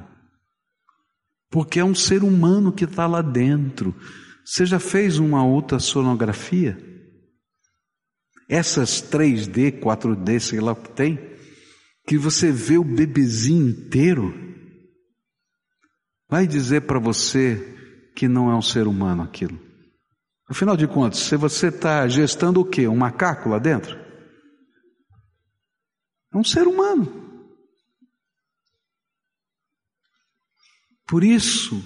[1.49, 3.95] porque é um ser humano que está lá dentro.
[4.45, 6.77] Você já fez uma ultrassonografia?
[8.47, 11.34] Essas 3D, 4D, sei lá o que tem,
[12.07, 14.33] que você vê o bebezinho inteiro,
[16.29, 17.73] vai dizer para você
[18.15, 19.59] que não é um ser humano aquilo.
[20.47, 22.87] Afinal de contas, se você está gestando o quê?
[22.87, 23.97] Um macaco lá dentro?
[26.33, 27.23] É um ser humano.
[31.07, 31.83] Por isso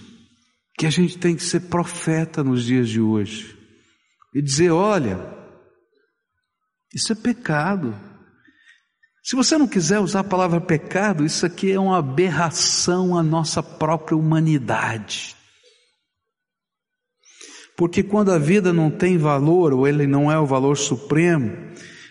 [0.78, 3.58] que a gente tem que ser profeta nos dias de hoje
[4.34, 5.18] e dizer: olha,
[6.94, 8.09] isso é pecado.
[9.30, 13.62] Se você não quiser usar a palavra pecado, isso aqui é uma aberração à nossa
[13.62, 15.36] própria humanidade.
[17.78, 21.56] Porque quando a vida não tem valor, ou ele não é o valor supremo,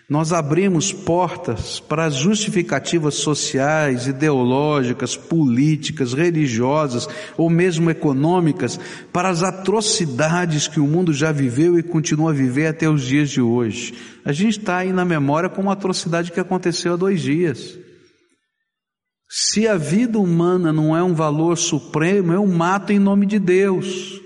[0.09, 8.79] nós abrimos portas para as justificativas sociais, ideológicas, políticas, religiosas ou mesmo econômicas
[9.13, 13.29] para as atrocidades que o mundo já viveu e continua a viver até os dias
[13.29, 13.93] de hoje.
[14.25, 17.77] A gente está aí na memória com uma atrocidade que aconteceu há dois dias.
[19.29, 24.19] Se a vida humana não é um valor supremo, eu mato em nome de Deus.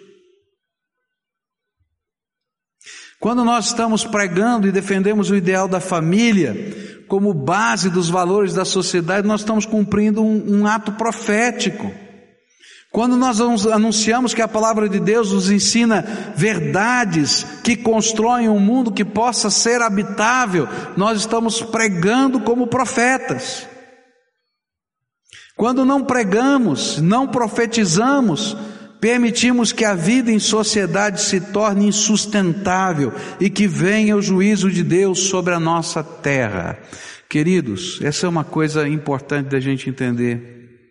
[3.24, 8.66] Quando nós estamos pregando e defendemos o ideal da família, como base dos valores da
[8.66, 11.90] sociedade, nós estamos cumprindo um, um ato profético.
[12.92, 18.92] Quando nós anunciamos que a palavra de Deus nos ensina verdades que constroem um mundo
[18.92, 20.68] que possa ser habitável,
[20.98, 23.66] nós estamos pregando como profetas.
[25.56, 28.58] Quando não pregamos, não profetizamos,
[29.04, 34.82] permitimos que a vida em sociedade se torne insustentável e que venha o juízo de
[34.82, 36.80] Deus sobre a nossa terra.
[37.28, 40.88] Queridos, essa é uma coisa importante da gente entender.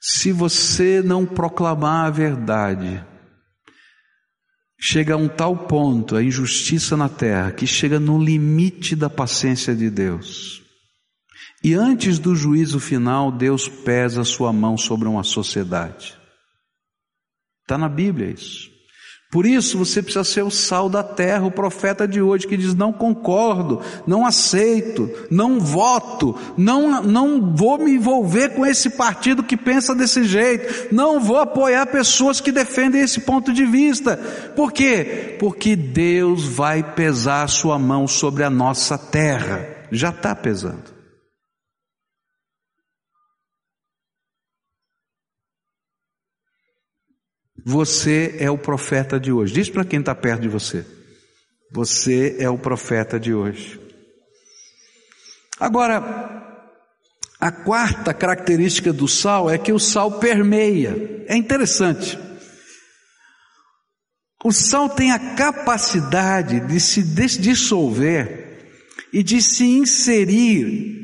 [0.00, 3.00] Se você não proclamar a verdade,
[4.80, 9.76] chega a um tal ponto a injustiça na terra que chega no limite da paciência
[9.76, 10.67] de Deus.
[11.62, 16.16] E antes do juízo final, Deus pesa sua mão sobre uma sociedade.
[17.62, 18.78] Está na Bíblia isso.
[19.30, 22.74] Por isso você precisa ser o sal da terra, o profeta de hoje que diz:
[22.74, 29.54] não concordo, não aceito, não voto, não, não vou me envolver com esse partido que
[29.54, 34.16] pensa desse jeito, não vou apoiar pessoas que defendem esse ponto de vista.
[34.56, 35.36] Por quê?
[35.38, 39.76] Porque Deus vai pesar a sua mão sobre a nossa terra.
[39.92, 40.97] Já está pesando.
[47.68, 49.52] Você é o profeta de hoje.
[49.52, 50.86] Diz para quem está perto de você.
[51.70, 53.78] Você é o profeta de hoje.
[55.60, 56.64] Agora,
[57.38, 61.26] a quarta característica do sal é que o sal permeia.
[61.28, 62.18] É interessante.
[64.42, 68.72] O sal tem a capacidade de se dissolver
[69.12, 70.96] e de se inserir.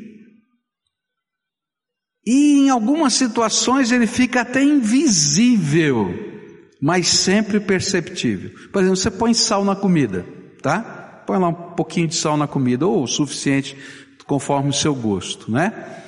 [2.25, 6.33] E em algumas situações ele fica até invisível
[6.81, 8.51] mas sempre perceptível.
[8.71, 10.25] Por exemplo, você põe sal na comida,
[10.61, 11.23] tá?
[11.25, 13.77] Põe lá um pouquinho de sal na comida, ou o suficiente
[14.25, 16.03] conforme o seu gosto, né?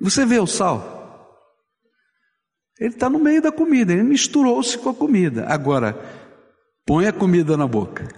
[0.00, 0.98] Você vê o sal?
[2.78, 5.44] Ele está no meio da comida, ele misturou-se com a comida.
[5.46, 5.98] Agora,
[6.86, 8.08] põe a comida na boca,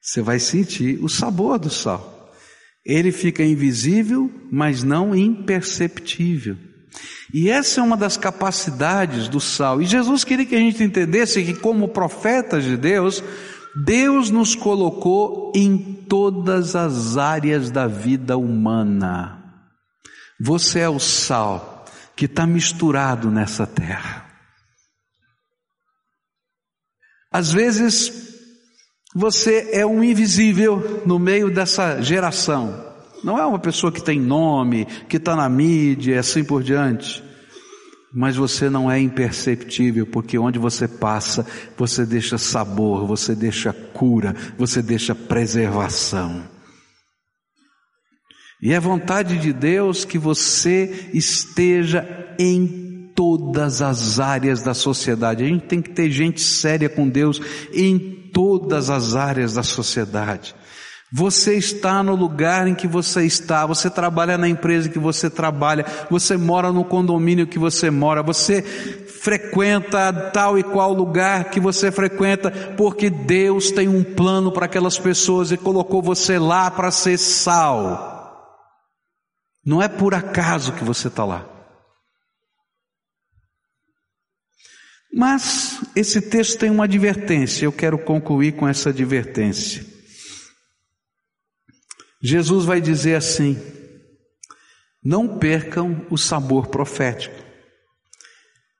[0.00, 2.32] você vai sentir o sabor do sal.
[2.84, 6.56] Ele fica invisível, mas não imperceptível.
[7.32, 9.82] E essa é uma das capacidades do sal.
[9.82, 13.22] E Jesus queria que a gente entendesse que, como profetas de Deus,
[13.84, 15.76] Deus nos colocou em
[16.08, 19.42] todas as áreas da vida humana.
[20.40, 21.84] Você é o sal
[22.14, 24.24] que está misturado nessa terra.
[27.32, 28.12] Às vezes,
[29.12, 32.93] você é um invisível no meio dessa geração.
[33.24, 37.24] Não é uma pessoa que tem nome, que está na mídia, assim por diante.
[38.12, 41.46] Mas você não é imperceptível, porque onde você passa,
[41.76, 46.44] você deixa sabor, você deixa cura, você deixa preservação.
[48.62, 52.06] E é vontade de Deus que você esteja
[52.38, 55.44] em todas as áreas da sociedade.
[55.44, 57.40] A gente tem que ter gente séria com Deus
[57.72, 57.98] em
[58.32, 60.54] todas as áreas da sociedade.
[61.12, 65.86] Você está no lugar em que você está, você trabalha na empresa que você trabalha,
[66.10, 71.92] você mora no condomínio que você mora, você frequenta tal e qual lugar que você
[71.92, 77.16] frequenta, porque Deus tem um plano para aquelas pessoas e colocou você lá para ser
[77.16, 78.12] sal.
[79.64, 81.48] Não é por acaso que você está lá.
[85.16, 89.93] Mas esse texto tem uma advertência, eu quero concluir com essa advertência.
[92.26, 93.54] Jesus vai dizer assim:
[95.04, 97.36] não percam o sabor profético.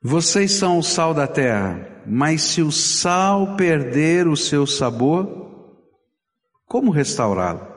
[0.03, 5.29] Vocês são o sal da terra, mas se o sal perder o seu sabor,
[6.67, 7.69] como restaurá-lo?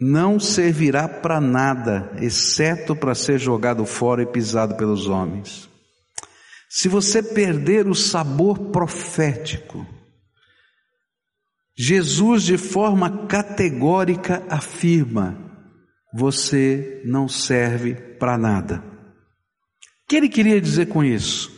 [0.00, 5.68] Não servirá para nada, exceto para ser jogado fora e pisado pelos homens.
[6.68, 9.86] Se você perder o sabor profético,
[11.76, 15.38] Jesus, de forma categórica, afirma:
[16.12, 18.84] você não serve para nada.
[20.04, 21.50] O que ele queria dizer com isso?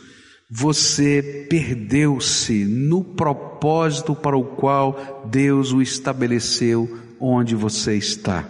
[0.49, 6.87] Você perdeu-se no propósito para o qual Deus o estabeleceu
[7.19, 8.47] onde você está.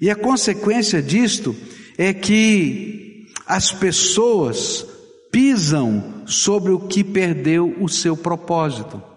[0.00, 1.54] E a consequência disto
[1.96, 4.86] é que as pessoas
[5.30, 9.11] pisam sobre o que perdeu o seu propósito.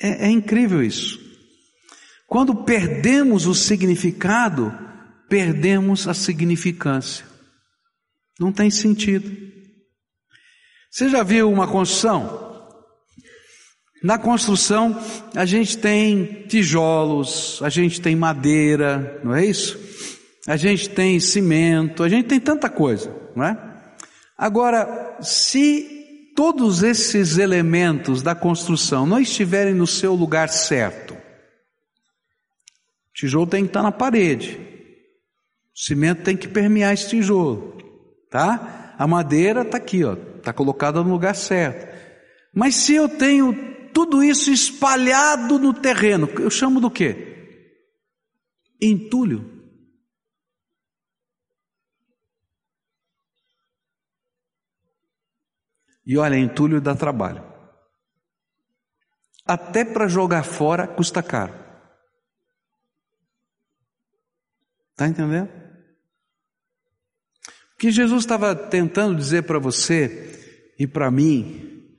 [0.00, 1.20] É, é incrível isso.
[2.26, 4.72] Quando perdemos o significado,
[5.28, 7.26] perdemos a significância.
[8.38, 9.30] Não tem sentido.
[10.90, 12.48] Você já viu uma construção?
[14.02, 14.98] Na construção,
[15.36, 19.78] a gente tem tijolos, a gente tem madeira, não é isso?
[20.48, 23.56] A gente tem cimento, a gente tem tanta coisa, não é?
[24.38, 25.99] Agora, se
[26.34, 31.18] todos esses elementos da construção não estiverem no seu lugar certo, o
[33.14, 34.58] tijolo tem que estar na parede,
[35.74, 37.76] o cimento tem que permear esse tijolo,
[38.30, 38.94] tá?
[38.98, 41.90] A madeira está aqui, ó, está colocada no lugar certo.
[42.54, 46.28] Mas se eu tenho tudo isso espalhado no terreno.
[46.38, 47.16] Eu chamo do quê?
[48.80, 49.59] Entulho.
[56.04, 57.44] E olha, entulho dá trabalho.
[59.44, 61.54] Até para jogar fora custa caro.
[64.92, 65.48] Está entendendo?
[67.74, 71.96] O que Jesus estava tentando dizer para você e para mim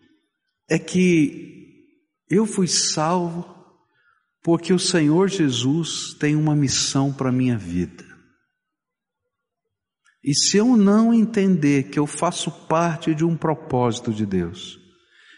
[0.69, 1.97] é que
[2.29, 3.51] eu fui salvo
[4.43, 8.10] porque o Senhor Jesus tem uma missão para a minha vida.
[10.23, 14.79] E se eu não entender que eu faço parte de um propósito de Deus,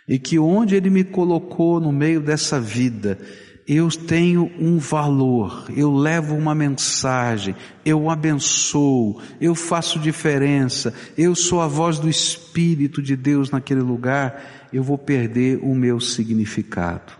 [0.07, 3.17] e que onde Ele me colocou no meio dessa vida,
[3.65, 7.55] eu tenho um valor, eu levo uma mensagem,
[7.85, 14.69] eu abençoo, eu faço diferença, eu sou a voz do Espírito de Deus naquele lugar,
[14.73, 17.13] eu vou perder o meu significado.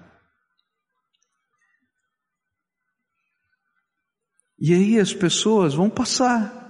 [4.59, 6.62] E aí as pessoas vão passar,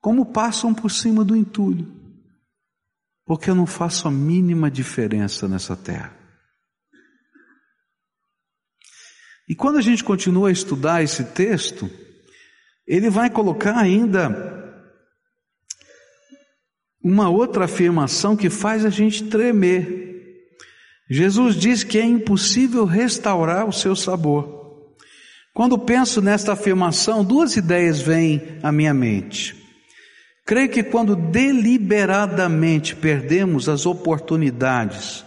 [0.00, 1.86] como passam por cima do entulho,
[3.24, 6.16] porque eu não faço a mínima diferença nessa terra.
[9.48, 11.90] E quando a gente continua a estudar esse texto,
[12.86, 14.58] ele vai colocar ainda
[17.02, 20.46] uma outra afirmação que faz a gente tremer.
[21.10, 24.94] Jesus diz que é impossível restaurar o seu sabor.
[25.52, 29.59] Quando penso nesta afirmação, duas ideias vêm à minha mente.
[30.50, 35.24] Creio que quando deliberadamente perdemos as oportunidades,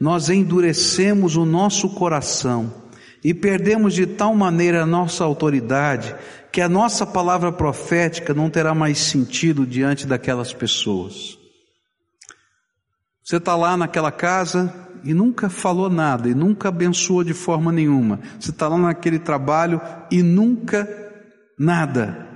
[0.00, 2.74] nós endurecemos o nosso coração
[3.22, 6.12] e perdemos de tal maneira a nossa autoridade
[6.50, 11.38] que a nossa palavra profética não terá mais sentido diante daquelas pessoas.
[13.22, 18.18] Você está lá naquela casa e nunca falou nada, e nunca abençoou de forma nenhuma.
[18.40, 20.88] Você está lá naquele trabalho e nunca
[21.56, 22.26] nada.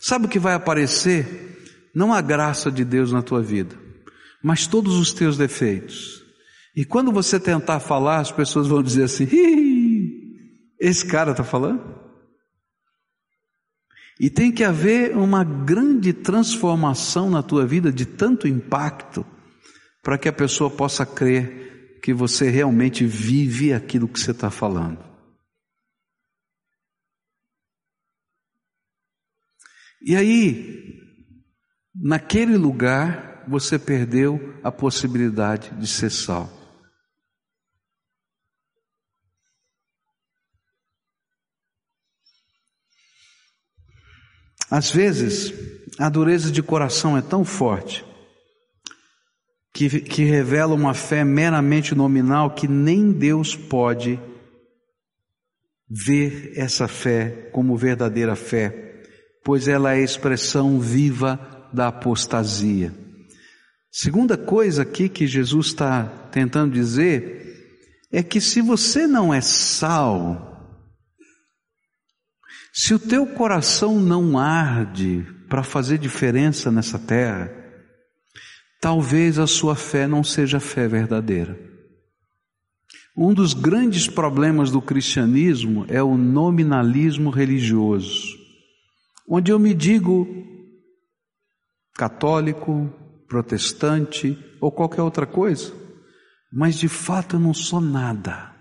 [0.00, 1.50] Sabe o que vai aparecer?
[1.94, 3.78] Não a graça de Deus na tua vida,
[4.42, 6.22] mas todos os teus defeitos.
[6.74, 9.28] E quando você tentar falar, as pessoas vão dizer assim:
[10.80, 12.02] esse cara está falando?
[14.18, 19.26] E tem que haver uma grande transformação na tua vida de tanto impacto
[20.02, 25.02] para que a pessoa possa crer que você realmente vive aquilo que você está falando.
[30.06, 30.83] E aí,
[31.94, 36.50] naquele lugar, você perdeu a possibilidade de ser sal.
[44.70, 45.52] Às vezes,
[45.98, 48.04] a dureza de coração é tão forte
[49.72, 54.18] que, que revela uma fé meramente nominal que nem Deus pode
[55.88, 59.02] ver essa fé como verdadeira fé,
[59.44, 62.94] pois ela é expressão viva da apostasia.
[63.90, 67.44] Segunda coisa aqui que Jesus está tentando dizer
[68.10, 70.80] é que se você não é sal,
[72.72, 77.52] se o teu coração não arde para fazer diferença nessa terra,
[78.80, 81.58] talvez a sua fé não seja fé verdadeira.
[83.16, 88.36] Um dos grandes problemas do cristianismo é o nominalismo religioso,
[89.28, 90.53] onde eu me digo
[91.94, 92.92] católico,
[93.28, 95.72] protestante ou qualquer outra coisa,
[96.52, 98.52] mas de fato eu não sou nada.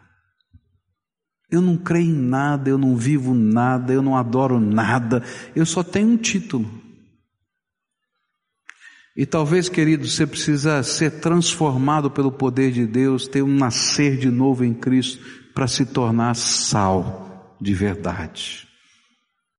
[1.49, 5.23] Eu não creio em nada, eu não vivo nada, eu não adoro nada,
[5.55, 6.81] eu só tenho um título.
[9.15, 14.31] E talvez, querido, você precisa ser transformado pelo poder de Deus, ter um nascer de
[14.31, 15.23] novo em Cristo
[15.53, 18.67] para se tornar sal de verdade.